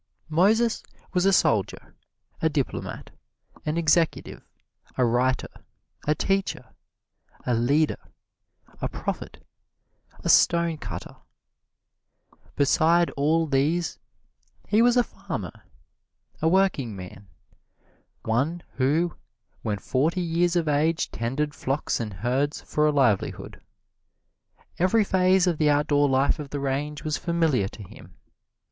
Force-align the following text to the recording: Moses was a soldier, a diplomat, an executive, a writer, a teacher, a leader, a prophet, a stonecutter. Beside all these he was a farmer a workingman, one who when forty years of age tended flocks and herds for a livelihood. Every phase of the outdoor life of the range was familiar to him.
Moses 0.29 0.81
was 1.13 1.27
a 1.27 1.31
soldier, 1.31 1.93
a 2.41 2.49
diplomat, 2.49 3.11
an 3.67 3.77
executive, 3.77 4.41
a 4.97 5.05
writer, 5.05 5.61
a 6.07 6.15
teacher, 6.15 6.73
a 7.45 7.53
leader, 7.53 7.99
a 8.81 8.89
prophet, 8.89 9.45
a 10.23 10.27
stonecutter. 10.27 11.17
Beside 12.55 13.11
all 13.11 13.45
these 13.45 13.99
he 14.67 14.81
was 14.81 14.97
a 14.97 15.03
farmer 15.03 15.65
a 16.41 16.47
workingman, 16.49 17.27
one 18.23 18.63
who 18.77 19.15
when 19.61 19.77
forty 19.77 20.21
years 20.21 20.55
of 20.55 20.67
age 20.67 21.11
tended 21.11 21.53
flocks 21.53 21.99
and 21.99 22.11
herds 22.11 22.59
for 22.61 22.87
a 22.87 22.91
livelihood. 22.91 23.61
Every 24.79 25.03
phase 25.03 25.45
of 25.45 25.59
the 25.59 25.69
outdoor 25.69 26.09
life 26.09 26.39
of 26.39 26.49
the 26.49 26.59
range 26.59 27.03
was 27.03 27.17
familiar 27.17 27.67
to 27.67 27.83
him. 27.83 28.15